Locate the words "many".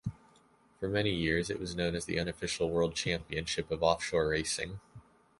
0.89-1.11